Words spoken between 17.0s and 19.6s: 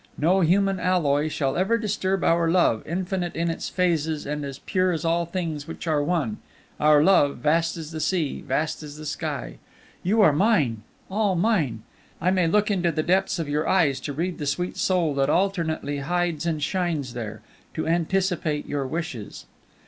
there, to anticipate your wishes.